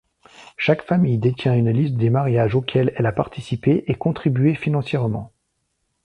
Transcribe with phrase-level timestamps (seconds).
[0.57, 5.31] Chaque famille détient une liste des mariages auxquels elle a participé et contribué financièrement.